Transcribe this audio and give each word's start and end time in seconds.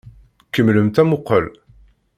Kemmlemt 0.53 0.97
amuqqel! 1.01 1.45